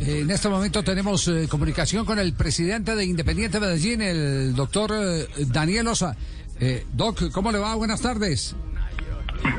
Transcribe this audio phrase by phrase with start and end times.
[0.00, 5.28] En este momento tenemos eh, comunicación con el presidente de Independiente Medellín, el doctor eh,
[5.46, 6.16] Daniel Osa.
[6.58, 7.76] Eh, doc, ¿cómo le va?
[7.76, 8.56] Buenas tardes.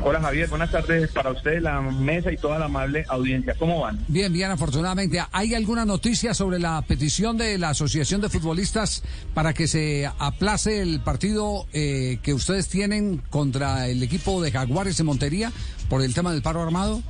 [0.02, 3.56] Hola Javier, buenas tardes para usted, la mesa y toda la amable audiencia.
[3.58, 4.04] ¿Cómo van?
[4.10, 5.24] Bien, bien, afortunadamente.
[5.32, 10.82] ¿Hay alguna noticia sobre la petición de la Asociación de Futbolistas para que se aplace
[10.82, 15.54] el partido que ustedes tienen contra el equipo de Jaguares de Montería
[15.88, 17.02] por el tema del paro armado?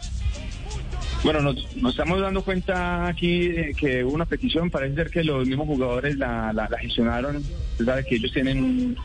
[1.23, 5.23] Bueno, nos, nos estamos dando cuenta aquí de que hubo una petición, parece ser que
[5.23, 7.43] los mismos jugadores la, la, la gestionaron,
[7.83, 8.97] sabe que ellos tienen un,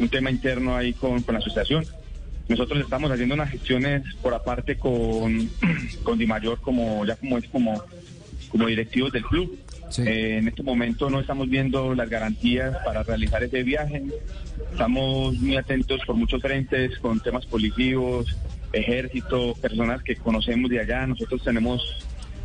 [0.00, 1.84] un tema interno ahí con, con la asociación.
[2.48, 5.50] Nosotros estamos haciendo unas gestiones por aparte con,
[6.02, 7.82] con Di Mayor como ya como es como,
[8.50, 9.58] como directivos del club.
[9.90, 10.02] Sí.
[10.02, 14.02] Eh, en este momento no estamos viendo las garantías para realizar ese viaje.
[14.70, 18.36] Estamos muy atentos por muchos frentes con temas politivos,
[18.72, 21.06] ejército, personas que conocemos de allá.
[21.06, 21.82] Nosotros tenemos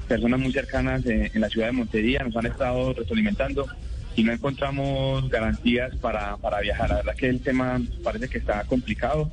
[0.07, 3.67] personas muy cercanas en, en la ciudad de Montería, nos han estado retroalimentando
[4.15, 6.89] y no encontramos garantías para, para viajar.
[6.89, 9.31] La verdad que el tema parece que está complicado.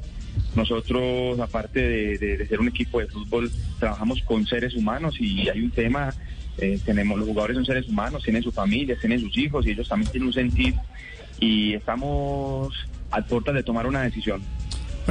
[0.55, 5.49] Nosotros, aparte de, de- de ser un equipo de fútbol, trabajamos con seres humanos y
[5.49, 6.13] hay un tema,
[6.59, 9.89] eh, tenemos los jugadores son seres humanos, tienen sus familias, tienen sus hijos y ellos
[9.89, 10.75] también tienen un sentir
[11.39, 12.75] y estamos
[13.11, 14.43] a puertas de tomar una decisión.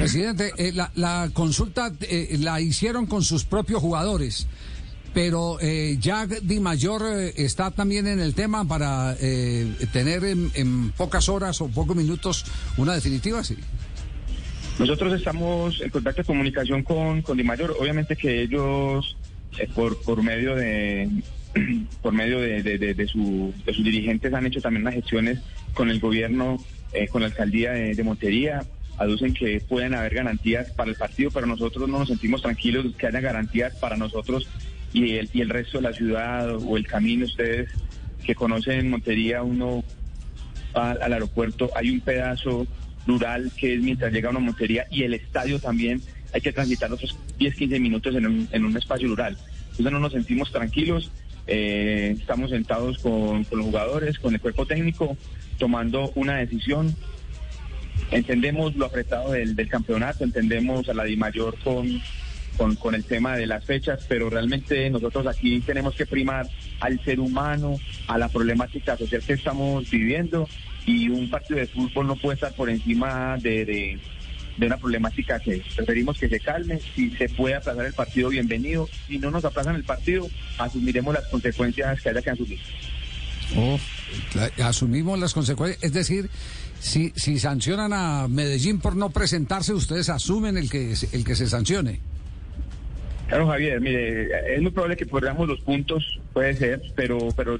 [0.01, 4.47] Presidente, eh, la, consulta eh, la hicieron con sus propios jugadores,
[5.13, 9.15] pero eh, ya Di Mayor eh, está también en el tema para
[9.91, 12.45] tener en, pocas horas o pocos minutos
[12.77, 13.57] una definitiva, sí.
[14.77, 17.75] Nosotros estamos en contacto de comunicación con, con Di Mayor.
[17.79, 19.17] Obviamente que ellos,
[19.75, 21.09] por, por medio de
[22.01, 25.39] por medio de, de- de- de su- de sus dirigentes, han hecho también unas gestiones
[25.73, 26.63] con el gobierno,
[27.11, 28.63] con la alcaldía de Montería.
[28.99, 33.07] Aducen que pueden haber garantías para el partido, pero nosotros no nos sentimos tranquilos que
[33.07, 34.47] haya garantías para nosotros
[34.93, 37.25] y el, y el resto de la ciudad o el camino.
[37.25, 37.69] Ustedes
[38.23, 39.83] que conocen Montería, uno
[40.75, 42.67] va al aeropuerto, hay un pedazo
[43.07, 46.01] rural que es mientras llega a una montería y el estadio también
[46.33, 49.37] hay que transitar otros 10, 15 minutos en un, en un espacio rural.
[49.71, 51.11] Entonces no nos sentimos tranquilos,
[51.47, 55.17] eh, estamos sentados con, con los jugadores, con el cuerpo técnico,
[55.57, 56.95] tomando una decisión.
[58.11, 62.01] Entendemos lo apretado del, campeonato, entendemos a la Di Mayor con,
[62.77, 66.47] con, el tema de las fechas, pero realmente nosotros aquí tenemos que primar
[66.79, 67.77] al ser humano,
[68.07, 70.49] a la problemática social que estamos viviendo
[70.85, 73.99] y un partido de fútbol no puede estar por encima de, de,
[74.57, 76.79] de una problemática que preferimos que se calme.
[76.95, 78.89] Si se puede aplazar el partido, bienvenido.
[79.07, 80.27] Si no nos aplazan el partido,
[80.57, 82.59] asumiremos las consecuencias que haya que asumir.
[84.35, 86.29] La- asumimos las consecuencias, es decir,
[86.79, 91.47] si, si sancionan a Medellín por no presentarse, ustedes asumen el que, el que se
[91.47, 91.99] sancione.
[93.27, 97.59] Claro, Javier, mire, es muy probable que perdamos los puntos, puede ser, pero, pero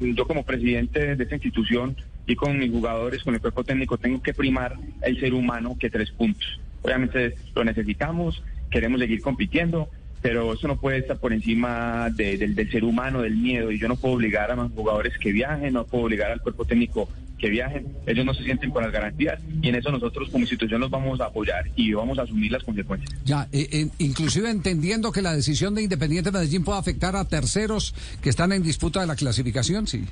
[0.00, 1.94] yo como presidente de esta institución
[2.26, 5.90] y con mis jugadores, con el cuerpo técnico, tengo que primar el ser humano que
[5.90, 6.58] tres puntos.
[6.80, 9.90] Obviamente lo necesitamos, queremos seguir compitiendo,
[10.22, 13.78] pero eso no puede estar por encima de- del, del ser humano, del miedo, y
[13.78, 17.10] yo no puedo obligar a los jugadores que viajen, no puedo obligar al cuerpo técnico
[17.38, 20.80] que viajen, ellos no se sienten con las garantías, y en eso nosotros como institución
[20.80, 23.10] los vamos a apoyar y vamos a asumir las consecuencias.
[23.24, 27.94] Ya, eh, eh, inclusive entendiendo que la decisión de Independiente Medellín puede afectar a terceros
[28.22, 30.04] que están en disputa de la clasificación, sí.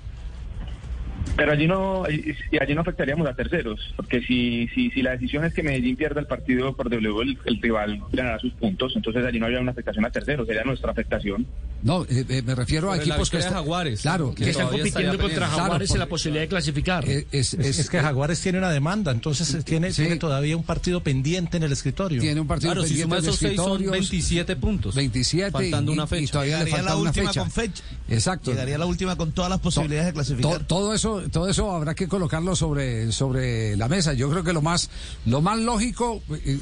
[1.36, 5.12] Pero allí no, y y allí no afectaríamos a terceros, porque si, si, si la
[5.12, 8.92] decisión es que Medellín pierda el partido por W, el, el rival ganará sus puntos,
[8.96, 11.46] entonces allí no habría una afectación a terceros, sería nuestra afectación.
[11.82, 15.18] No, eh, eh, me refiero a equipos que están- Jaguares, Claro, que que están compitiendo
[15.18, 17.04] contra Jaguares en la posibilidad de clasificar.
[17.08, 20.02] Es, es- Es, es que Jaguares tiene una demanda, entonces eh, tiene, Sí.
[20.02, 22.20] tiene todavía un partido pendiente en el escritorio.
[22.20, 24.94] tiene un partido Claro, si pendiente suma de esos seis son escritorios, 27 puntos.
[24.94, 26.32] 27 Faltando y, una y fecha.
[26.32, 27.40] todavía le falta la una última fecha.
[27.40, 27.82] con fecha.
[28.10, 28.50] Exacto.
[28.50, 30.58] Llegaría la última con todas las posibilidades de clasificar.
[30.60, 34.12] To- todo eso todo eso habrá que colocarlo sobre sobre la mesa.
[34.14, 34.90] Yo creo que lo más
[35.26, 36.52] lo más lógico y,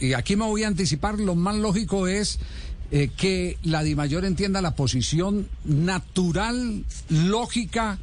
[0.00, 2.38] y- aquí me voy a anticipar lo más lógico es
[2.90, 7.98] eh, que la DIMAYOR entienda la posición natural lógica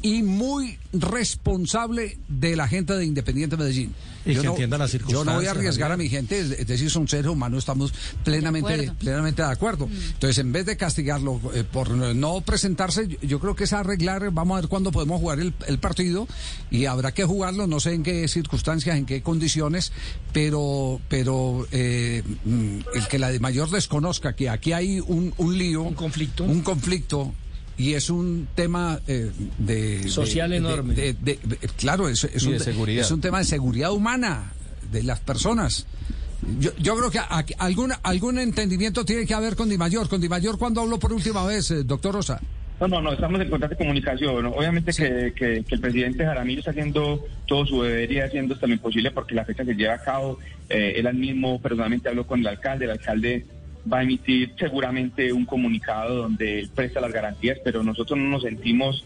[0.00, 3.94] y muy responsable de la gente de Independiente Medellín.
[4.24, 6.90] Y que entienda las Yo no voy a circunstancias, arriesgar a mi gente, es decir,
[6.90, 7.92] son seres humanos, estamos
[8.24, 8.94] plenamente, acuerdo.
[8.94, 9.88] plenamente de acuerdo.
[9.90, 14.30] Entonces, en vez de castigarlo eh, por no presentarse, yo, yo creo que es arreglar,
[14.30, 16.28] vamos a ver cuándo podemos jugar el, el partido
[16.70, 19.92] y habrá que jugarlo, no sé en qué circunstancias, en qué condiciones,
[20.32, 25.58] pero, pero eh, mm, el que la de mayor desconozca que aquí hay un, un
[25.58, 26.44] lío, Un conflicto.
[26.44, 27.32] un conflicto.
[27.78, 30.08] Y es un tema eh, de...
[30.08, 30.94] Social de- enorme.
[30.94, 33.04] de- de- de- claro, es, es un, de seguridad.
[33.04, 34.52] es un tema de seguridad humana
[34.90, 35.86] de las personas.
[36.58, 40.08] Yo, yo creo que a- algún, algún entendimiento tiene que haber con Di Mayor.
[40.08, 42.40] Con Di Mayor, ¿cuándo habló por última vez, eh, doctor Rosa?
[42.80, 44.42] No, no, no, estamos en constante comunicación.
[44.42, 44.50] ¿no?
[44.50, 48.66] Obviamente que, que- que el presidente Jaramillo está haciendo todo su deber y haciendo hasta
[48.66, 50.38] lo imposible porque la fecha se lleva a cabo.
[50.68, 53.46] Eh, él mismo personalmente habló con el alcalde, el alcalde
[53.92, 58.42] va a emitir seguramente un comunicado donde él presta las garantías, pero nosotros no nos
[58.42, 59.04] sentimos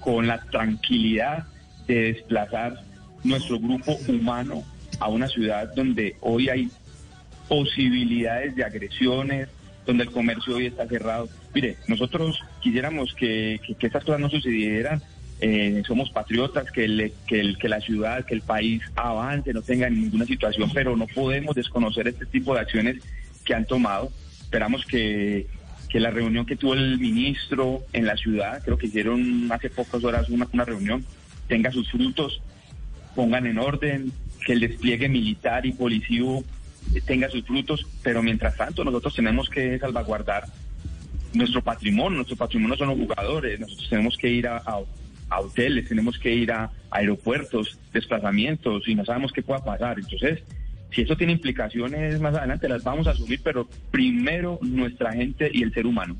[0.00, 1.46] con la tranquilidad
[1.86, 2.82] de desplazar
[3.22, 4.62] nuestro grupo humano
[5.00, 6.70] a una ciudad donde hoy hay
[7.48, 9.48] posibilidades de agresiones,
[9.86, 11.28] donde el comercio hoy está cerrado.
[11.54, 15.02] Mire, nosotros quisiéramos que, estas cosas no sucedieran.
[15.40, 20.70] Eh, somos patriotas, que, que la ciudad, que el país avance, no tenga ninguna situación,
[20.72, 22.96] pero no podemos desconocer este tipo de acciones
[23.44, 24.10] que han tomado.
[24.54, 25.48] Esperamos que,
[25.90, 30.04] que la reunión que tuvo el ministro en la ciudad, creo que hicieron hace pocas
[30.04, 31.04] horas una, una reunión,
[31.48, 32.40] tenga sus frutos,
[33.16, 34.12] pongan en orden,
[34.46, 36.44] que el despliegue militar y policivo
[36.94, 40.44] eh, tenga sus frutos, pero mientras tanto nosotros tenemos que salvaguardar
[41.32, 44.62] nuestro patrimonio, nuestro patrimonio son los jugadores, nosotros tenemos que ir a-
[45.30, 49.98] a hoteles, tenemos que ir a, aeropuertos, desplazamientos y no sabemos qué pueda pasar.
[49.98, 50.44] Entonces,
[50.94, 55.62] si eso tiene implicaciones más adelante, las vamos a asumir, pero primero nuestra gente y
[55.62, 56.16] el ser humano.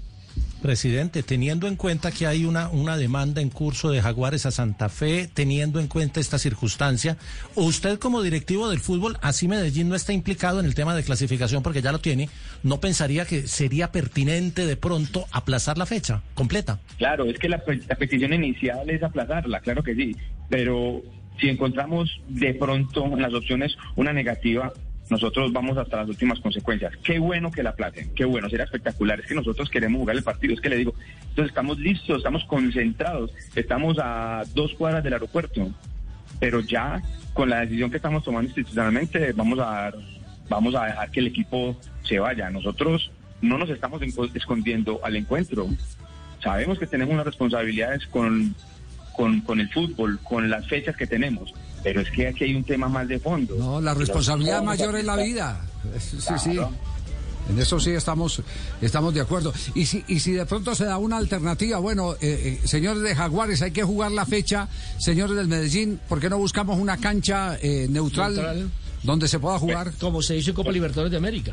[0.64, 4.88] Presidente, teniendo en cuenta que hay una, una demanda en curso de Jaguares a Santa
[4.88, 7.18] Fe, teniendo en cuenta esta circunstancia,
[7.54, 11.62] usted como directivo del fútbol, así Medellín no está implicado en el tema de clasificación
[11.62, 12.30] porque ya lo tiene,
[12.62, 16.80] ¿no pensaría que sería pertinente de pronto aplazar la fecha completa?
[16.96, 20.16] Claro, es que la, la petición inicial es aplazarla, claro que sí,
[20.48, 21.02] pero
[21.38, 24.72] si encontramos de pronto en las opciones una negativa,
[25.10, 26.94] nosotros vamos hasta las últimas consecuencias.
[27.02, 29.20] Qué bueno que la aplacen, qué bueno, será espectacular.
[29.20, 30.94] Es que nosotros queremos jugar el partido, es que le digo,
[31.28, 35.70] entonces estamos listos, estamos concentrados, estamos a dos cuadras del aeropuerto,
[36.40, 37.02] pero ya
[37.34, 39.94] con la decisión que estamos tomando institucionalmente vamos a dar-
[40.48, 42.48] vamos a dejar que el equipo se vaya.
[42.50, 43.10] Nosotros
[43.42, 44.00] no nos estamos
[44.34, 45.68] escondiendo al encuentro.
[46.42, 48.54] Sabemos que tenemos unas responsabilidades con,
[49.16, 51.52] con, con el fútbol, con las fechas que tenemos,
[51.82, 53.54] pero es que aquí hay un tema más de fondo.
[53.56, 55.60] No, la responsabilidad mayor es la vida.
[55.98, 56.58] Sí, sí.
[57.48, 58.42] En eso sí estamos,
[58.80, 59.52] estamos de acuerdo.
[59.74, 63.14] Y si, y si de pronto se da una alternativa, bueno, eh, eh, señores de
[63.14, 64.68] Jaguares, hay que jugar la fecha,
[64.98, 68.70] señores del Medellín, ¿por qué no buscamos una cancha eh, neutral, Neutral.
[69.02, 69.92] donde se pueda jugar?
[70.00, 71.52] Como se hizo en Copa Libertadores de América.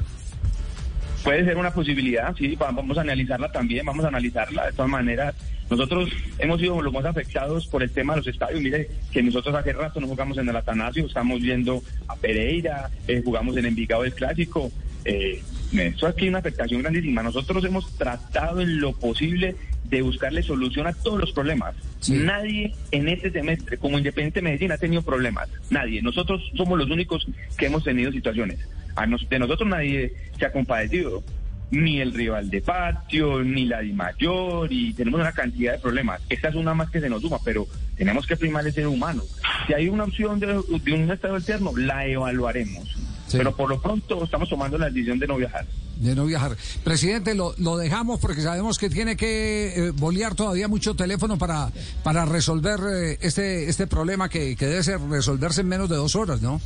[1.24, 4.90] Puede ser una posibilidad, sí, va- vamos a analizarla también, vamos a analizarla de todas
[4.90, 5.36] maneras.
[5.70, 6.10] Nosotros
[6.40, 8.60] hemos sido los más afectados por el tema de los estadios.
[8.62, 13.22] Mire que nosotros hace rato no jugamos en el Atanasio, estamos yendo a Pereira, eh,
[13.24, 14.72] jugamos en Envigado el Clásico.
[15.06, 15.42] Eh,
[15.74, 17.24] eso aquí hay una afectación grandísima.
[17.24, 21.76] Nosotros hemos tratado en lo posible de buscarle solución a todos los problemas.
[22.00, 22.14] Sí.
[22.14, 25.48] Nadie en este semestre, como Independiente Medellín, ha tenido problemas.
[25.70, 26.02] Nadie.
[26.02, 27.26] Nosotros somos los únicos
[27.58, 28.60] que hemos tenido situaciones.
[28.96, 31.24] A nos- de nosotros nadie se ha compadecido.
[31.72, 36.20] Ni el rival de patio, ni la Di Mayor, y tenemos una cantidad de problemas.
[36.30, 39.24] Esta es una más que se nos suma, pero tenemos que primar el ser humano.
[39.68, 42.90] Si hay una opción de, de un estado alterno, la evaluaremos.
[43.28, 43.38] Sí.
[43.38, 45.66] Pero por lo pronto estamos tomando la decisión de no viajar.
[45.96, 46.58] De no viajar.
[46.84, 51.70] Presidente, lo, lo dejamos porque sabemos que tiene que eh, bolear todavía mucho teléfono para,
[52.04, 56.18] para resolver eh, este, este problema que, que debe ser resolverse en menos de dos
[56.18, 56.60] horas, ¿no?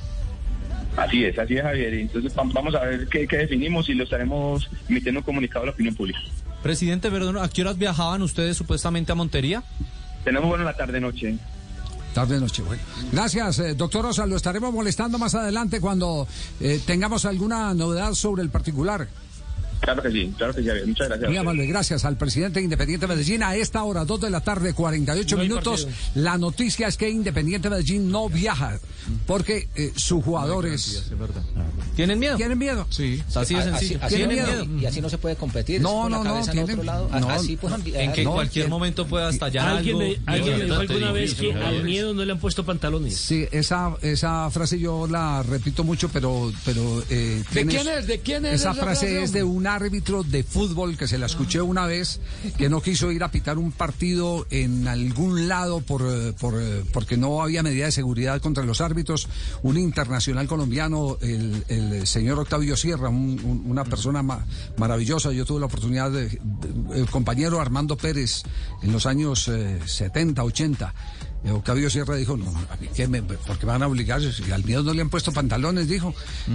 [0.98, 1.94] Así es, así es, Javier.
[1.94, 5.66] Entonces vam- vamos a ver qué, qué definimos y lo estaremos emitiendo un comunicado a
[5.68, 6.20] la opinión pública.
[6.64, 9.62] Presidente, perdón, ¿a qué horas viajaban ustedes supuestamente a Montería?
[10.24, 11.38] Tenemos bueno la tarde-noche.
[12.14, 12.82] Tarde noche, bueno.
[13.12, 14.26] Gracias, eh, doctor Rosa.
[14.26, 16.26] Lo estaremos molestando más adelante cuando
[16.62, 19.08] eh, tengamos alguna novedad sobre el particular.
[19.82, 20.88] Claro que sí, claro que sí, Javier.
[20.88, 21.30] Muchas gracias.
[21.30, 23.44] Muy amable, gracias al presidente Independiente Medellín.
[23.44, 25.86] A esta hora, 2 de la tarde, 48 No minutos.
[25.86, 26.24] partido.
[26.24, 28.80] La noticia es que Independiente Medellín no viaja
[29.28, 31.12] porque eh, sus jugadores
[31.96, 32.36] ¿Tienen miedo?
[32.38, 32.88] tienen miedo.
[32.90, 34.00] Sí, así de sencillo.
[34.02, 34.82] así ¿Tienen no, miedo?
[34.82, 35.82] Y así no se puede competir.
[35.82, 37.10] No, no, no, tienen- otro lado.
[37.20, 37.30] no.
[37.30, 40.10] así pues En que en cualquier momento pueda estallar Alguien algo.
[40.26, 43.16] me, alguien dijo alguna vez que al miedo no le han puesto pantalones.
[43.16, 48.08] Sí, esa, esa frase yo la repito mucho, pero, pero eh, ¿De quién es?
[48.08, 51.26] ¿De quién es Esa frase, es de un un árbitro de fútbol que se la
[51.26, 52.20] escuché una vez
[52.56, 56.84] que no quiso ir a pitar un partido en algún lado por, eh, por, eh,
[56.94, 59.28] porque no había medida de seguridad contra los árbitros.
[59.64, 64.46] Un internacional colombiano, el, el señor Octavio Sierra, un- un- una persona ma-
[64.78, 65.32] maravillosa.
[65.32, 68.44] Yo tuve la oportunidad de, de- el compañero Armando Pérez
[68.84, 70.94] en los años eh, 70, 80.
[71.46, 74.20] Eh, Octavio Sierra dijo, no, a mí qué me, ¿por qué me van a obligar?
[74.22, 76.14] Si al mío no le han puesto pantalones, dijo.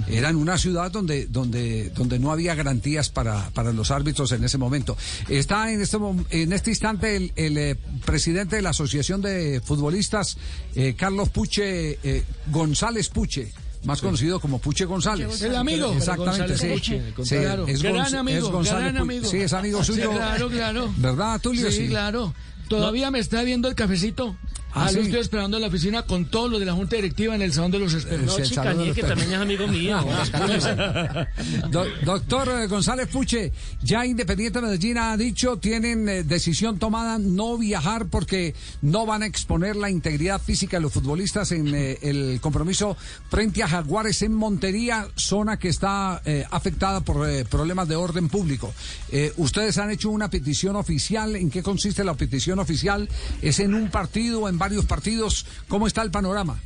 [0.09, 4.43] Era en una ciudad donde, donde, donde no había garantías para, para los árbitros en
[4.45, 4.97] ese momento.
[5.29, 5.97] Está en este,
[6.31, 10.37] en este instante el, el, eh, presidente de la Asociación de Futbolistas,
[10.75, 13.53] eh, Carlos Puche, eh, González Puche.
[13.85, 15.41] Más conocido como Puche González.
[15.41, 15.93] El amigo.
[15.95, 16.69] Exactamente, González sí.
[16.69, 17.67] Puche, Sí, claro.
[17.67, 19.25] es Gran Gonz- amigo, es González gran amigo.
[19.25, 20.11] Sí, es amigo Sí, suyo.
[20.11, 20.93] claro, claro.
[20.99, 21.71] ¿Verdad, Tulio?
[21.73, 22.35] Sí, claro.
[22.69, 24.37] Todavía me está viendo el cafecito.
[24.73, 25.07] Ah, Ah, lo sí.
[25.07, 27.71] estoy esperando en la oficina con todos los de la Junta Directiva en el Salón
[27.73, 28.27] de los Expertos.
[28.27, 29.99] No, de los que también es amigo mío.
[31.71, 37.59] Do- doctor eh, González Puche, ya Independiente Medellín ha dicho, tienen eh, decisión tomada no
[37.59, 42.39] viajar porque no van a exponer la integridad física de los futbolistas en eh, el
[42.41, 42.97] compromiso
[43.29, 48.29] frente a Jaguares en Montería, zona que está eh, afectada por eh, problemas de orden
[48.29, 48.73] público.
[49.11, 53.09] Eh, ustedes han hecho una petición oficial, ¿en qué consiste la petición oficial?
[53.43, 55.47] ¿Es en un partido, en varios partidos?
[55.69, 56.61] ¿Cómo está el panorama?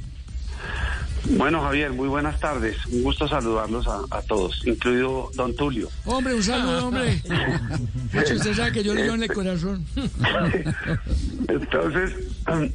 [1.39, 2.77] Bueno, Javier, muy buenas tardes.
[2.87, 5.89] Un gusto saludarlos a, a todos, incluido don Tulio.
[6.05, 7.23] Hombre, un saludo, hombre.
[8.13, 9.87] Usted sabe que yo le en el corazón.
[11.49, 12.13] Entonces,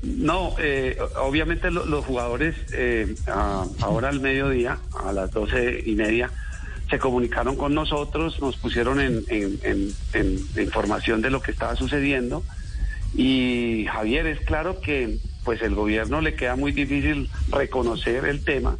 [0.03, 5.93] no, eh, obviamente lo- los jugadores eh, a- ahora al mediodía, a las doce y
[5.95, 6.31] media,
[6.89, 12.43] se comunicaron con nosotros, nos pusieron en- en- en información de lo que estaba sucediendo.
[13.21, 18.77] Y Javier, es claro que pues el gobierno le queda muy difícil reconocer el tema,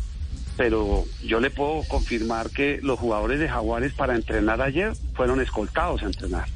[0.56, 6.04] pero yo le puedo confirmar que los jugadores de Jaguares para entrenar ayer fueron escoltados
[6.04, 6.48] a entrenar.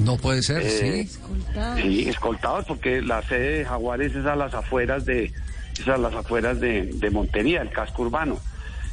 [0.00, 1.18] No puede ser, Eh, sí.
[1.80, 5.32] Sí, escoltados porque la sede de Jaguares es a las afueras de,
[5.78, 8.38] es a las afueras de, de Montería, el casco urbano.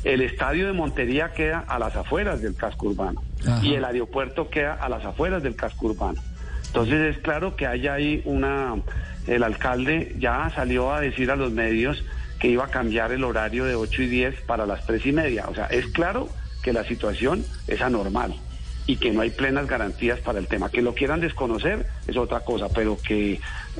[0.03, 3.65] El estadio de Montería queda a las afueras del casco urbano Ajá.
[3.65, 6.21] y el aeropuerto queda a las afueras del casco urbano.
[6.75, 8.75] Entonces es claro que hay ahí una,
[9.27, 12.03] el alcalde ya salió a decir a los medios
[12.37, 15.45] que iba a cambiar el horario de 8 y 10 para las 3 y media.
[15.47, 16.27] O sea, es claro
[16.61, 18.35] que la situación es anormal
[18.87, 20.69] y que no hay plenas garantías para el tema.
[20.69, 23.39] Que lo quieran desconocer es otra cosa, pero que,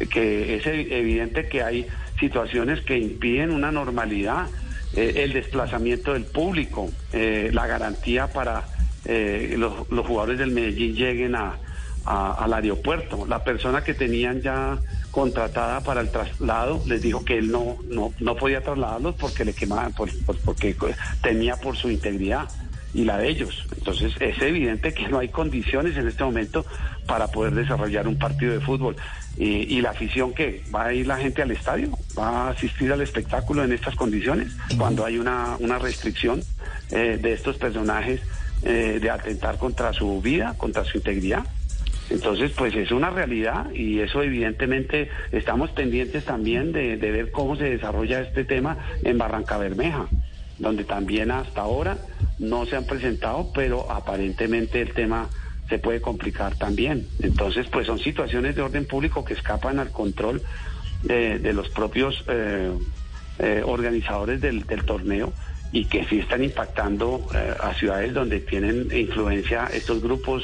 [0.10, 1.88] que es evidente que hay
[2.18, 4.48] situaciones que impiden una normalidad,
[4.96, 8.64] eh, el desplazamiento del público, eh, la garantía para
[9.04, 11.58] eh, los, los jugadores del Medellín lleguen a,
[12.06, 13.26] a- al aeropuerto.
[13.28, 14.78] La persona que tenían ya
[15.12, 19.54] contratada para el traslado les dijo que él no, no, no podía trasladarlos porque le
[19.54, 20.76] quemaban, por- por- porque
[21.22, 22.50] temía por su integridad
[22.94, 23.66] y la de ellos.
[23.78, 26.66] Entonces es evidente que no hay condiciones en este momento
[27.08, 28.96] para poder desarrollar un partido de fútbol.
[29.38, 32.92] Y, y la afición que va a ir la gente al estadio, va a asistir
[32.94, 36.42] al espectáculo en estas condiciones, cuando hay una, una restricción
[36.92, 38.22] eh, de estos personajes
[38.64, 41.44] eh, de atentar contra su vida, contra su integridad.
[42.10, 47.70] Entonces, pues es una realidad y eso evidentemente estamos pendientes también de, ver cómo se
[47.70, 50.08] desarrolla este tema en Barranca Bermeja,
[50.60, 51.98] donde también hasta ahora
[52.38, 55.30] no se han presentado, pero aparentemente el tema
[55.68, 57.08] se puede complicar también.
[57.22, 60.44] Entonces, pues son situaciones de orden público que escapan al control
[61.02, 62.72] de, los propios eh,
[63.40, 65.34] eh, organizadores del, del torneo
[65.72, 70.44] y que sí están impactando eh, a ciudades donde tienen influencia estos grupos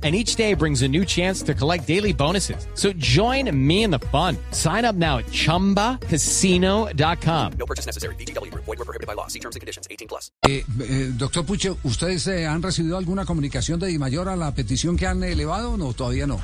[0.00, 2.68] And each day brings a new chance to collect daily bonuses.
[2.74, 4.36] So join me in the fun.
[4.52, 7.52] Sign up now at chumbacasino.com.
[7.58, 8.14] No purchase necessary.
[8.14, 8.64] Group.
[8.64, 9.26] Void were prohibited by law.
[9.26, 9.88] See terms and conditions.
[9.90, 10.30] 18 plus.
[10.46, 14.54] Eh, eh, doctor Puche, ¿ustedes eh, han recibido alguna comunicación de Di Mayor a la
[14.54, 15.92] petición que han elevado o no?
[15.94, 16.40] Todavía no.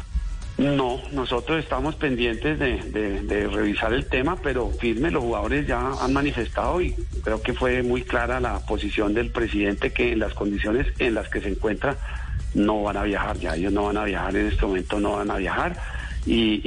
[0.57, 6.81] No, nosotros estamos pendientes de, revisar el tema, pero firme, los jugadores ya han manifestado
[6.81, 6.95] y
[7.25, 11.29] creo que fue muy clara la posición del presidente que en las condiciones en las
[11.29, 11.97] que se encuentra
[12.55, 15.31] no van a viajar, ya ellos no van a viajar en este momento, no van
[15.33, 15.77] a viajar
[16.25, 16.61] y,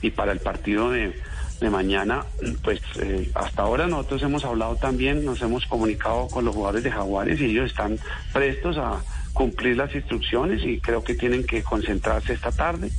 [0.00, 1.12] y- para el partido de,
[1.60, 2.24] de mañana,
[2.62, 6.90] pues eh, hasta ahora nosotros hemos hablado también, nos hemos comunicado con los jugadores de
[6.92, 7.98] Jaguares y ellos están
[8.32, 9.00] prestos a
[9.32, 12.90] cumplir las instrucciones y creo que tienen que concentrarse esta tarde.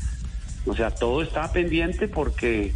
[0.65, 2.73] O sea, todo está pendiente porque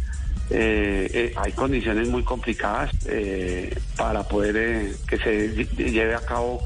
[0.50, 6.62] eh, eh, hay condiciones muy complicadas eh, para poder que se lle- lleve a cabo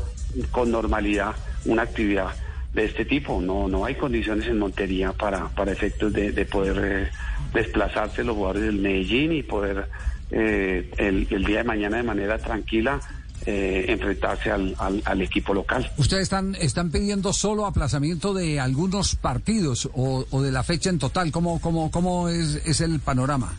[0.51, 1.35] con normalidad
[1.65, 2.35] una actividad
[2.73, 3.41] de este tipo.
[3.41, 7.11] No, no hay condiciones en Montería para, para efectos de, de poder
[7.53, 9.89] desplazarse los jugadores del Medellín y poder
[10.31, 13.01] el día de mañana de manera tranquila
[13.47, 15.91] eh, enfrentarse al, al- al equipo local.
[15.97, 20.99] ¿Ustedes están, están pidiendo solo aplazamiento de algunos partidos o, o de la fecha en
[20.99, 21.31] total?
[21.33, 23.55] ¿Cómo, cómo, cómo es, es el panorama?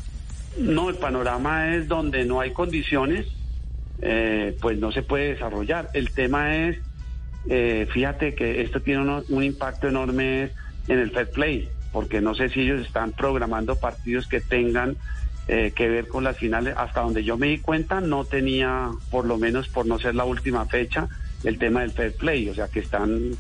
[0.58, 3.28] No, el panorama es donde no hay condiciones,
[4.02, 5.90] eh, pues no se puede desarrollar.
[5.94, 6.78] El tema es,
[7.50, 10.52] eh, fíjate que esto tiene uno- un impacto enorme
[10.88, 14.98] en el fair play, porque no sé si ellos están programando partidos que tengan
[15.52, 16.76] eh, que ver con las finales.
[16.78, 20.24] Hasta donde yo me di cuenta, no tenía, por lo menos por no ser la
[20.24, 21.10] última fecha,
[21.44, 23.32] el tema del fair play, o sea que están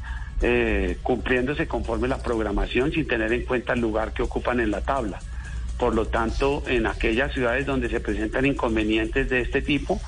[0.41, 4.81] eh, cumpliéndose conforme la programación sin tener en cuenta el lugar que ocupan en la
[4.81, 5.19] tabla.
[5.77, 10.01] Por lo tanto, en aquellas ciudades donde se presentan inconvenientes de este tipo,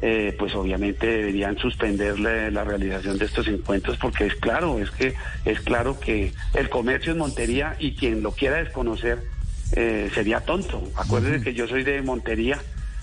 [0.00, 5.14] eh, pues obviamente deberían suspender la, realización de estos encuentros porque es claro, es que
[5.44, 9.31] es claro que el comercio en Montería y quien lo quiera desconocer
[9.72, 10.82] eh, sería tonto.
[10.96, 12.58] Acuérdense que yo soy de Montería,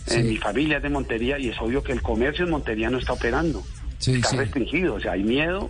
[0.07, 2.97] eh, mi familia es de Montería y es obvio que el comercio en Montería no
[2.97, 3.63] está operando,
[4.13, 5.69] está restringido, o sea, hay miedo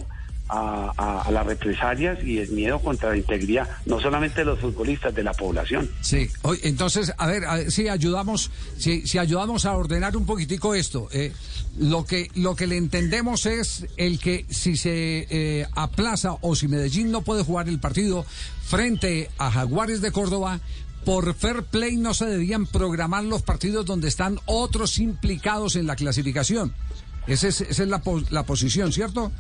[0.52, 4.60] a, a- a las represalias y es miedo contra la integridad, no solamente de los
[4.60, 5.90] futbolistas, de la población.
[6.02, 6.28] Sí,
[6.64, 11.08] entonces, a ver, a ver si ayudamos, si, si ayudamos a ordenar un poquitico esto.
[11.12, 11.32] eh,
[11.78, 16.68] lo que lo que le entendemos es el que si se eh, aplaza o si
[16.68, 18.26] Medellín no puede jugar el partido
[18.66, 20.60] frente a Jaguares de Córdoba,
[21.06, 25.96] por fair play no se debían programar los partidos donde están otros implicados en la
[25.96, 26.74] clasificación.
[27.28, 29.32] Esa es, esa es la, po- la posición, ¿cierto?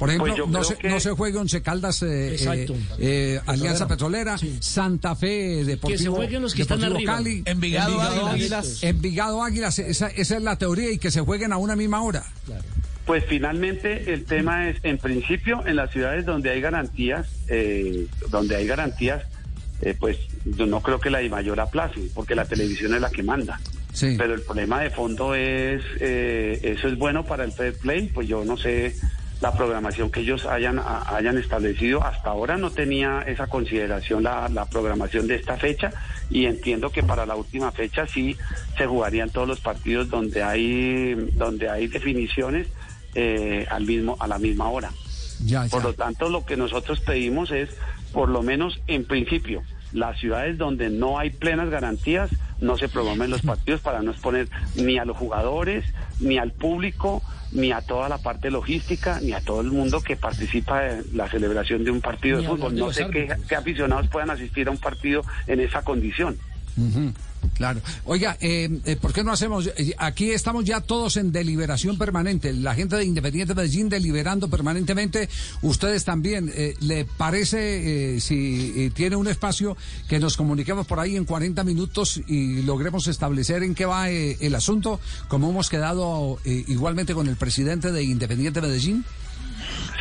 [0.00, 2.66] Por ejemplo, Pues no, se, que- no se juega Once Caldas, eh, eh,
[2.98, 4.36] eh, Alianza Petrolera.
[4.58, 7.16] Santa Fe Deportivo, jueguen los que están Deportivo arriba.
[7.16, 8.64] Cali, Envigado Envigado Águilas.
[8.66, 8.82] Águilas.
[8.82, 12.24] Envigado Águilas, esa, esa es la teoría y que se jueguen a una misma hora.
[13.06, 18.56] Pues finalmente el tema es, en principio, en las ciudades donde hay garantías, eh, donde
[18.56, 19.22] hay garantías,
[19.82, 23.10] eh, pues yo no creo que la de mayor aplace, porque la televisión es la
[23.10, 23.60] que manda.
[23.92, 24.14] Sí.
[24.18, 28.28] Pero el problema de fondo es, eh, eso es bueno para el fair play, pues
[28.28, 28.94] yo no sé
[29.40, 32.02] la programación que ellos hayan, a- hayan establecido.
[32.02, 35.92] Hasta ahora no tenía esa consideración la, la programación de esta fecha
[36.30, 38.36] y entiendo que para la última fecha sí
[38.78, 42.66] se jugarían todos los partidos donde hay, donde hay definiciones
[43.14, 44.90] eh, al mismo, a la misma hora.
[45.44, 47.68] Ya, Por lo tanto, lo que nosotros pedimos es,
[48.12, 49.62] por lo menos en principio,
[49.96, 52.30] las ciudades donde no hay plenas garantías,
[52.60, 55.84] no se programen los partidos para no exponer ni a los jugadores,
[56.20, 60.16] ni al público, ni a toda la parte logística, ni a todo el mundo que
[60.16, 62.74] participa en la celebración de un partido Ni de fútbol.
[62.74, 66.36] de No sé qué, aficionados puedan asistir a un partido en esa condición.
[67.54, 67.80] Claro.
[68.04, 69.66] Oiga, eh, eh, ¿por qué no hacemos?
[69.66, 72.52] eh, Aquí estamos ya todos en deliberación permanente.
[72.52, 75.28] La gente de Independiente Medellín deliberando permanentemente.
[75.62, 76.50] Ustedes también.
[76.54, 79.76] eh, ¿Le parece, si tiene un espacio,
[80.08, 84.54] que nos comuniquemos por ahí en 40 minutos y logremos establecer en qué va el
[84.54, 89.04] asunto, como hemos quedado igualmente con el presidente de Independiente Medellín?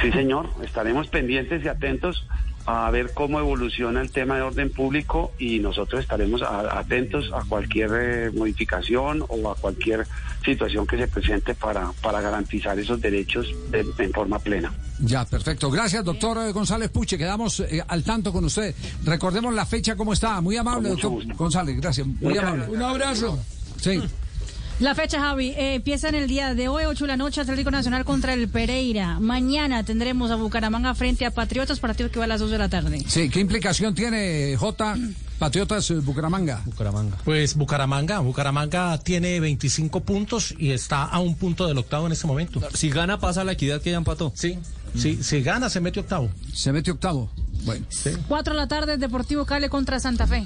[0.01, 2.25] Sí, señor, estaremos pendientes y atentos
[2.65, 7.43] a ver cómo evoluciona el tema de orden público y nosotros estaremos a- atentos a
[7.47, 10.07] cualquier eh, modificación o a cualquier
[10.43, 14.73] situación que se presente para, para garantizar esos derechos de- en forma plena.
[14.99, 15.69] Ya, perfecto.
[15.69, 17.17] Gracias, doctor González Puche.
[17.17, 18.73] Quedamos eh, al tanto con usted.
[19.03, 20.39] Recordemos la fecha, ¿cómo está?
[20.41, 21.33] Muy amable, doctor gusto.
[21.35, 21.75] González.
[21.79, 22.07] Gracias.
[22.07, 22.67] Muy Muchas amable.
[22.75, 23.39] Un abrazo.
[23.79, 24.01] Sí.
[24.79, 27.71] La fecha, Javi, eh, empieza en el día de hoy, 8 de la noche, Atlético
[27.71, 29.21] Nacional contra el Pereira.
[29.21, 32.67] Mañana tendremos a Bucaramanga frente a Patriotas, partido que va a las 2 de la
[32.67, 33.01] tarde.
[33.07, 34.97] Sí, ¿qué implicación tiene J.
[35.39, 36.61] Patriotas eh, Bucaramanga?
[36.65, 37.15] Bucaramanga.
[37.23, 42.27] Pues Bucaramanga, Bucaramanga tiene 25 puntos y está a un punto del octavo en este
[42.27, 42.59] momento.
[42.73, 44.33] Si gana, pasa la equidad que ya empató.
[44.35, 44.59] Sí,
[44.93, 46.29] sí, si gana se mete octavo.
[46.53, 47.31] Se mete octavo.
[47.63, 47.85] Bueno.
[48.27, 50.45] 4 de la tarde, Deportivo Cali contra Santa Fe.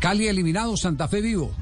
[0.00, 1.54] Cali eliminado, Santa Fe vivo.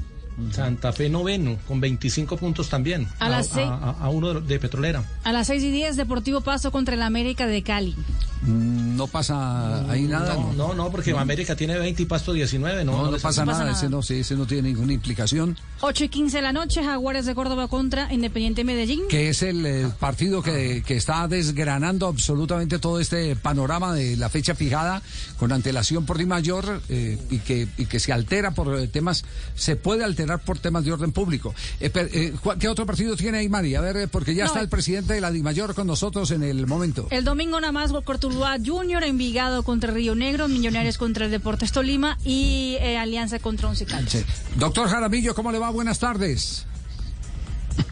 [0.51, 3.07] Santa Fe noveno, con 25 puntos también.
[3.19, 5.03] A las seis- a- a uno de, de Petrolera.
[5.23, 7.95] A las 6 y 10, Deportivo Paso contra el América de Cali.
[8.41, 10.35] Mm, No pasa ahí nada.
[10.35, 12.83] No, no, no, porque América tiene 20 y Pasto 19.
[12.85, 13.71] No, No, pasa nada, nada.
[13.71, 15.57] Ese, no, sí, ese no tiene ninguna implicación.
[15.81, 19.01] 8 y 15 de la noche, Jaguares de Córdoba contra Independiente Medellín.
[19.09, 24.29] Que es el eh, partido que, que está desgranando absolutamente todo este panorama de la
[24.29, 25.01] fecha fijada
[25.37, 29.25] con antelación por Di Mayor eh, y, que, y que se altera por eh, temas,
[29.55, 31.53] se puede alterar por temas de orden público.
[31.79, 33.75] Eh, eh, ¿cuál- ¿Qué otro partido tiene ahí, Mari?
[33.75, 36.43] A ver, porque ya No, está el presidente de la Di Mayor con nosotros en
[36.43, 37.07] el momento.
[37.11, 41.71] El domingo nada más, Cortuluá Tuluá Junior, Envigado contra Río Negro, Millonarios contra el Deportes
[41.71, 44.11] Tolima y eh, Alianza contra Once Caldas.
[44.11, 44.25] Sí.
[44.57, 45.69] Doctor Jaramillo, ¿cómo le va?
[45.69, 46.65] Buenas tardes.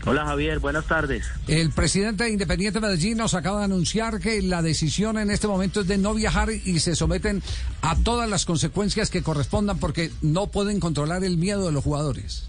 [0.06, 1.26] Hola Javier, buenas tardes.
[1.48, 5.82] El presidente de Independiente Medellín nos acaba de anunciar que la decisión en este momento
[5.82, 7.42] es de no viajar y se someten
[7.82, 12.44] a todas las consecuencias que correspondan porque no pueden controlar el miedo de los jugadores.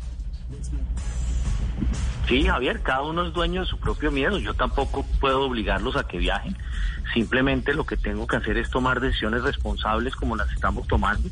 [2.27, 4.39] Sí, Javier, cada uno es dueño de su propio miedo.
[4.39, 6.57] Yo tampoco puedo obligarlos a que viajen.
[7.15, 11.29] Simplemente lo que tengo que hacer es tomar decisiones responsables como las estamos tomando.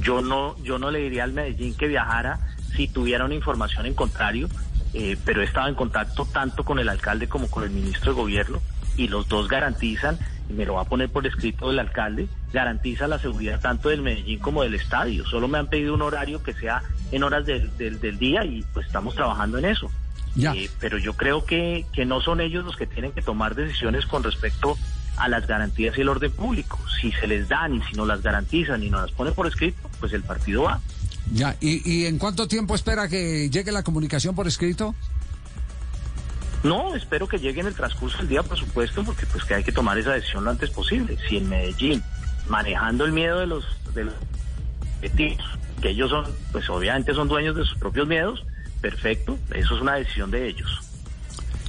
[0.00, 2.40] Yo no, yo no le diría al Medellín que viajara
[2.76, 4.48] si tuviera una información en contrario,
[4.92, 8.20] eh, pero he estado en contacto tanto con el alcalde como con el ministro de
[8.20, 8.60] gobierno
[8.96, 10.18] y los dos garantizan,
[10.50, 14.02] y me lo va a poner por escrito el alcalde, garantiza la seguridad tanto del
[14.02, 15.24] Medellín como del estadio.
[15.24, 18.62] Solo me han pedido un horario que sea en horas del, del, del día y
[18.74, 19.90] pues estamos trabajando en eso.
[20.36, 24.06] Eh, pero yo creo que, que no son ellos los que tienen que tomar decisiones
[24.06, 24.76] con respecto
[25.16, 26.78] a las garantías y el orden público.
[27.00, 29.88] Si se les dan y si no las garantizan y no las ponen por escrito,
[30.00, 30.80] pues el partido va.
[31.32, 34.94] Ya, ¿y, y en cuánto tiempo espera que llegue la comunicación por escrito?
[36.64, 39.62] No, espero que llegue en el transcurso del día, por supuesto, porque pues que hay
[39.62, 41.18] que tomar esa decisión lo antes posible.
[41.28, 42.02] Si en Medellín,
[42.48, 44.14] manejando el miedo de los de los
[44.96, 45.44] objetivos,
[45.80, 48.44] que ellos son, pues obviamente son dueños de sus propios miedos,
[48.84, 50.82] perfecto, eso es una decisión de ellos.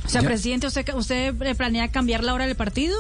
[0.06, 2.98] O sea, presidente, ¿usted, ¿usted eh, planea cambiar la hora del partido?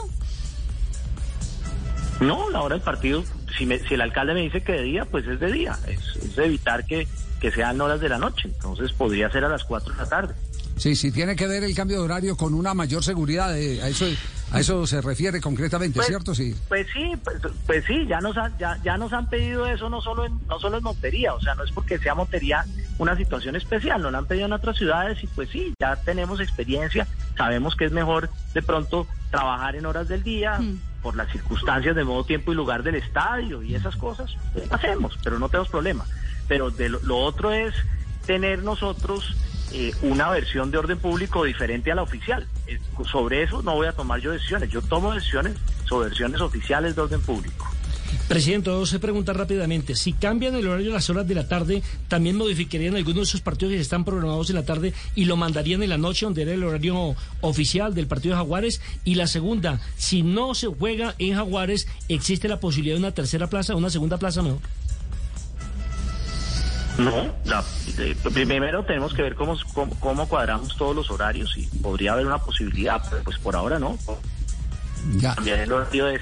[2.22, 3.26] No, la hora del partido,
[3.58, 6.16] si, me, si el alcalde me dice que de día, pues es de día, es,
[6.16, 7.10] es evitar que,
[7.42, 10.34] que sean horas de la noche, entonces podría ser a las 4 de la tarde.
[10.78, 13.88] Sí, sí, tiene que ver el cambio de horario con una mayor seguridad, eh, a
[13.88, 14.06] eso
[14.52, 16.36] a eso se refiere concretamente, Pues- ¿cierto?
[16.36, 16.56] Sí.
[16.68, 20.02] Pues sí, pues, pues sí, ya nos, han, ya, ya nos han pedido eso no
[20.02, 22.64] solo, en, no solo en Montería, o sea, no es porque sea Montería
[23.00, 26.40] una situación especial, nos lo han pedido en otras ciudades y pues sí, ya tenemos
[26.40, 27.08] experiencia,
[27.38, 30.60] sabemos que es mejor de pronto trabajar en horas del día
[31.02, 35.18] por las circunstancias de modo, tiempo y lugar del estadio y esas cosas, pues, hacemos,
[35.24, 36.06] pero no tenemos problema.
[36.48, 37.74] Pero de lo, lo otro es
[38.26, 39.36] tener nosotros
[39.78, 42.48] eh, una versión de orden público diferente a la oficial.
[42.66, 42.80] Eh,
[43.12, 47.02] sobre eso no voy a tomar yo decisiones, yo tomo decisiones sobre versiones oficiales de
[47.02, 47.70] orden público.
[48.30, 49.94] Presidente, dos se pregunta rápidamente.
[49.94, 53.42] Si cambian el horario a las horas de la tarde, ¿también modificarían algunos de esos
[53.42, 56.54] partidos que están programados en la tarde y lo mandarían en la noche, donde era
[56.54, 58.82] el horario oficial del partido de Jaguares?
[59.04, 63.48] Y la segunda, si no se juega en Jaguares, ¿existe la posibilidad de una tercera
[63.48, 64.62] plaza, una segunda plaza mejor?
[64.62, 64.85] No,
[66.98, 67.64] la-
[67.98, 72.26] eh, primero tenemos que ver cómo, cómo, cómo cuadramos todos los horarios y podría haber
[72.26, 73.98] una posibilidad, pero pues por ahora no.
[75.18, 75.36] Ya.
[75.36, 76.22] Cambiar el horario es.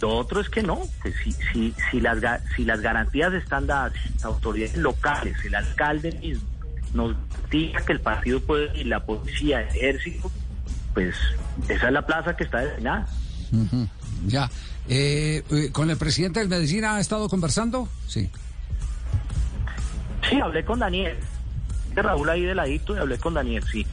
[0.00, 2.18] Lo otro es que no, que si, si, si, las,
[2.56, 6.44] si las garantías están dadas, las autoridades locales, el alcalde mismo,
[6.92, 7.16] nos
[7.50, 10.30] diga que el partido puede ir, la policía, el ejército,
[10.92, 11.14] pues
[11.68, 13.06] esa es la plaza que está destinada.
[13.52, 13.88] Ujú,
[14.26, 14.50] Ya.
[14.88, 17.88] Eh, eh, ¿Con el presidente del Medellín ha estado conversando?
[18.06, 18.28] Sí.
[20.34, 21.16] Sí, hablé con Daniel.
[21.94, 23.86] De Raúl ahí de ladito y hablé con Daniel, sí.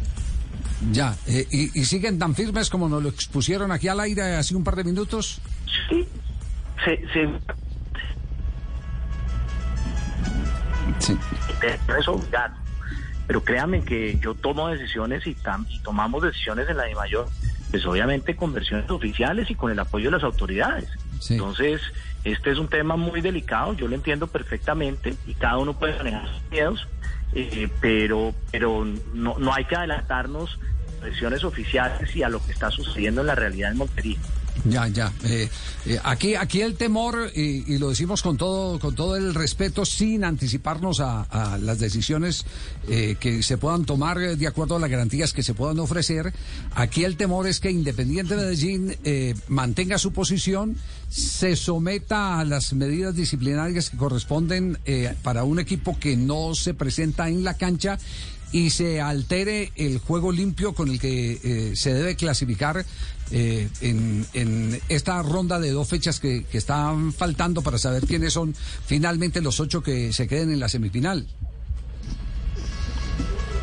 [0.91, 1.15] Ya.
[1.27, 4.63] Eh, y, y siguen tan firmes como nos lo expusieron aquí al aire hace un
[4.63, 5.39] par de minutos?
[5.89, 6.08] Sí.
[6.84, 7.30] Se, se,
[10.99, 11.17] Sí.
[11.99, 12.54] eso obligar.
[13.27, 17.30] Pero créanme que yo tomo decisiones y, tam- y tomamos decisiones en la de mayor,
[17.69, 20.89] pues obviamente con versiones oficiales y con el apoyo de las autoridades.
[21.30, 21.82] Entonces,
[22.23, 26.27] este es un tema muy delicado, yo lo entiendo perfectamente y cada uno puede manejar
[26.27, 26.88] sus miedos,
[27.34, 30.60] eh, pero, pero no, no hay que adelantarnos
[30.99, 34.19] a versiones oficiales y a lo que está sucediendo en la realidad en Montería.
[34.66, 35.12] Ya, ya.
[35.24, 35.50] Eh,
[35.86, 40.24] eh, aquí, aquí el temor, y, lo decimos con todo, con todo el respeto, sin
[40.24, 42.46] anticiparnos a, las decisiones
[42.88, 46.34] eh, que se puedan tomar de acuerdo a las garantías que se puedan ofrecer.
[46.76, 48.96] Aquí el temor es que Independiente Medellín
[49.48, 50.78] mantenga su posición,
[51.10, 54.78] se someta a las medidas disciplinarias que corresponden
[55.24, 57.98] para un equipo que no se presenta en la cancha
[58.52, 62.86] y se altere el juego limpio con el que eh, se debe clasificar
[63.32, 68.54] eh, en, esta ronda de dos fechas que, están faltando para saber quiénes son
[68.86, 71.28] finalmente los ocho que se queden en la semifinal.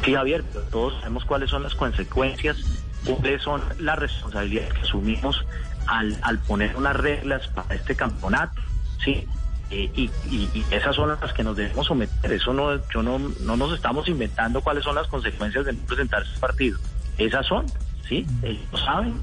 [0.05, 2.57] Sí, Javier, todos sabemos cuáles son las consecuencias,
[3.05, 5.45] cuáles son las responsabilidades que asumimos
[5.87, 8.61] al, al poner unas reglas para este campeonato,
[9.05, 9.27] ¿sí?
[9.71, 12.33] Eh, y, y- esas son las que nos debemos someter.
[12.33, 16.23] Eso no, yo no, no nos estamos inventando cuáles son las consecuencias de no presentar
[16.23, 16.79] ese partido.
[17.19, 17.67] Esas son,
[18.09, 18.27] ¿sí?
[18.43, 19.15] Ellos lo saben.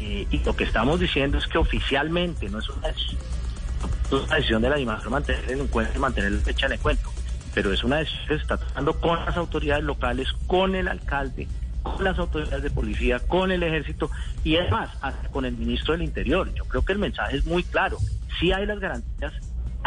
[0.00, 4.76] Eh, y lo que estamos diciendo es que oficialmente no es una decisión, de la
[4.76, 7.10] DIMAR mantener el encuentro mantener la fecha en encuentro
[7.54, 11.46] pero es una decisión que se está tratando con las autoridades locales, con el alcalde,
[11.82, 14.10] con las autoridades de policía, con el ejército
[14.42, 16.52] y es más, hasta con el ministro del Interior.
[16.54, 17.98] Yo creo que el mensaje es muy claro.
[18.40, 19.32] Si hay las garantías,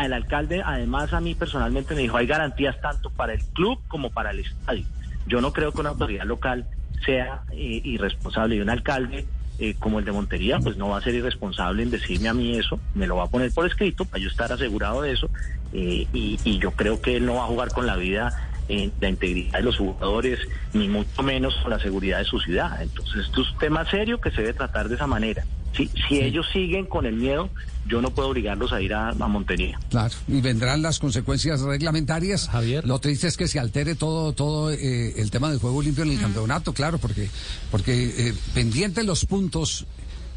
[0.03, 4.09] el alcalde además a mí personalmente me dijo, hay garantías tanto para el club como
[4.09, 4.85] para el estadio.
[5.27, 6.65] Yo no creo que una autoridad local
[7.05, 9.25] sea eh, irresponsable y un alcalde
[9.59, 12.57] eh, como el de Montería, pues no va a ser irresponsable en decirme a mí
[12.57, 15.29] eso, me lo va a poner por escrito para yo estar asegurado de eso
[15.71, 18.91] eh, y, y yo creo que él no va a jugar con la vida eh,
[18.99, 20.39] la integridad de los jugadores,
[20.73, 22.81] ni mucho menos con la seguridad de su ciudad.
[22.81, 25.45] Entonces, esto es un tema serio que se debe tratar de esa manera.
[25.75, 27.49] Si, si ellos siguen con el miedo,
[27.85, 29.77] yo no puedo obligarlos a ir a, a Montería.
[29.89, 32.47] Claro, y vendrán las consecuencias reglamentarias.
[32.47, 32.87] Javier.
[32.87, 36.11] Lo triste es que se altere todo todo eh, el tema del juego limpio en
[36.11, 37.29] el campeonato, claro, porque
[37.71, 39.85] porque eh, pendiente los puntos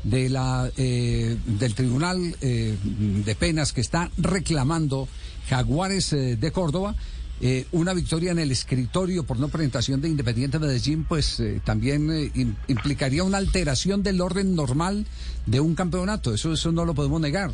[0.03, 5.09] de la eh, del tribunal eh, de penas que está reclamando
[5.49, 6.97] Jaguares eh, de Córdoba.
[7.41, 12.11] Eh, una victoria en el escritorio por no presentación de Independiente Medellín, pues eh, también
[12.11, 15.07] eh, im- implicaría una alteración del orden normal
[15.47, 16.35] de un campeonato.
[16.35, 17.51] Eso, eso no lo podemos negar.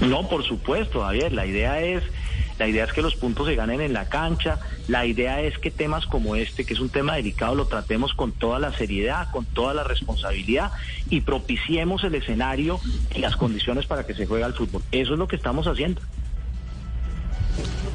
[0.00, 1.32] No, por supuesto, Javier.
[1.32, 2.02] La idea es,
[2.58, 4.58] la idea es que los puntos se ganen en la cancha.
[4.88, 8.32] La idea es que temas como este, que es un tema delicado, lo tratemos con
[8.32, 10.72] toda la seriedad, con toda la responsabilidad
[11.08, 12.78] y propiciemos el escenario
[13.14, 14.82] y las condiciones para que se juegue al fútbol.
[14.92, 16.02] Eso es lo que estamos haciendo.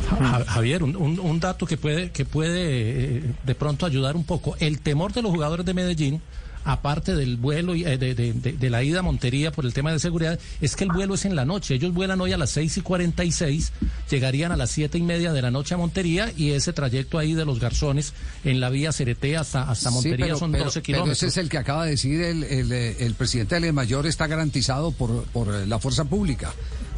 [0.10, 4.24] Ja- Javier, un, un- un dato que puede, que puede eh, de pronto ayudar un
[4.26, 4.56] poco.
[4.60, 6.22] El temor de los jugadores de Medellín,
[6.64, 9.74] aparte del vuelo, y, eh, de, de- de- de la ida a Montería por el
[9.74, 11.76] tema de seguridad, es que el vuelo es en la noche.
[11.76, 13.72] Ellos vuelan hoy a las 6 y 46,
[14.12, 17.34] llegarían a las siete y media de la noche a Montería y ese trayecto ahí
[17.34, 20.82] de los garzones en la vía Cereté hasta, hasta Sí, Montería pero- son pero- 12
[20.82, 21.18] pero kilómetros.
[21.18, 24.92] ese es el que acaba de decir el, el, el presidente de Mayor está garantizado
[24.92, 26.54] por, por la fuerza pública.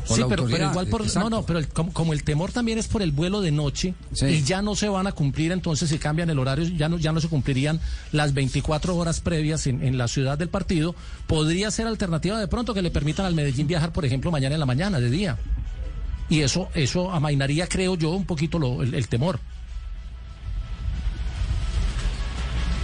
[0.06, 1.30] Sí, pero, igual por exacto.
[1.30, 3.94] no no, pero el- como, como el temor también es por el vuelo de noche
[4.12, 4.26] Sí.
[4.26, 7.12] y ya no se van a cumplir, entonces si cambian el horario ya no ya
[7.14, 7.80] no se cumplirían
[8.12, 10.94] las 24 horas previas en, en la ciudad del partido.
[11.28, 14.60] Podría ser alternativa de pronto que le permitan al Medellín viajar, por ejemplo, mañana en
[14.60, 15.38] la mañana de día.
[16.30, 19.40] Y eso eso amainaría, creo yo, un poquito lo- el, el temor.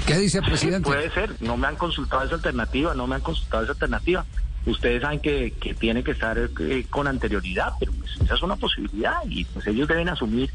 [0.06, 0.90] ¿Qué dice el Sí, presidente?
[0.90, 1.36] puede ser.
[1.42, 4.26] No me han consultado esa alternativa, no me han consultado esa alternativa.
[4.70, 8.56] Ustedes saben que, que tiene que estar eh, con anterioridad, pero pues esa es una
[8.56, 10.52] posibilidad y pues ellos deben asumir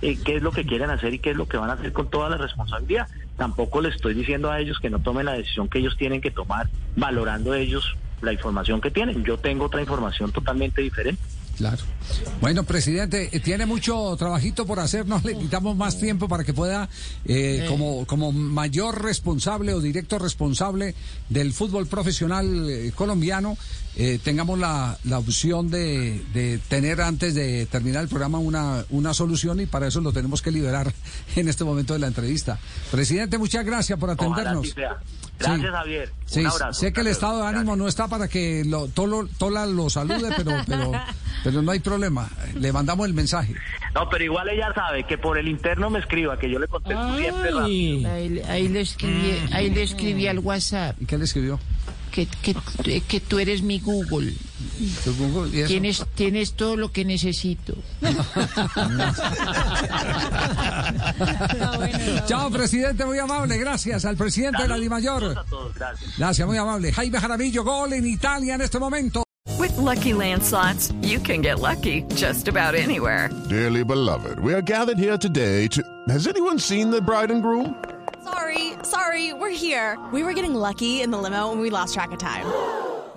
[0.00, 1.92] eh, qué es lo que quieren hacer y qué es lo que van a hacer
[1.92, 3.08] con toda la responsabilidad.
[3.36, 6.30] Tampoco les estoy diciendo a ellos que no tomen la decisión que ellos tienen que
[6.30, 9.24] tomar, valorando ellos la información que tienen.
[9.24, 11.22] Yo tengo otra información totalmente diferente.
[11.58, 11.82] Claro.
[12.40, 16.54] Bueno, presidente, eh, tiene mucho trabajito por hacer, no le quitamos más tiempo para que
[16.54, 16.88] pueda,
[17.24, 20.94] eh, como, como mayor responsable o directo responsable
[21.28, 23.58] del fútbol profesional eh, colombiano,
[23.96, 29.12] eh, tengamos la, la opción de, de tener antes de terminar el programa una, una
[29.12, 30.92] solución y para eso lo tenemos que liberar
[31.36, 32.60] en este momento de la entrevista.
[32.92, 34.74] Presidente, muchas gracias por Ojalá atendernos.
[35.38, 35.66] Gracias, Sí.
[35.72, 36.10] Javier.
[36.26, 36.72] Sí, Un abrazo.
[36.80, 40.30] sé que el estado de ánimo no está para que lo, Tolo- Tola lo salude,
[40.36, 40.92] pero, pero,
[41.44, 42.28] pero no hay problema.
[42.54, 43.54] Le mandamos el mensaje.
[43.94, 47.16] No, pero igual ella sabe que por el interno me escriba, que yo le contesto
[47.16, 48.10] siempre rápido.
[48.12, 50.96] Ahí, ahí le escribí, ahí le escribí al WhatsApp.
[51.00, 51.58] ¿Y qué le escribió?
[52.10, 54.32] Que, que, que tú eres mi Google.
[55.66, 57.74] Tienes, tienes todo lo que necesito.
[62.26, 63.58] Chao, presidente, muy amable.
[63.58, 65.34] Gracias al presidente de la DIMAYOR.
[65.74, 66.18] Gracias.
[66.18, 66.92] Gracias, muy amable.
[66.92, 69.24] Jaime Jaramillo, gol en Italia en este momento.
[69.58, 73.28] With Lucky Land slots, you can get lucky just about anywhere.
[73.48, 75.82] Dearly beloved, we are gathered here today to.
[76.08, 77.74] Has anyone seen the bride and groom?
[78.22, 79.98] Sorry, sorry, we're here.
[80.12, 82.46] We were getting lucky in the limo and we lost track of time.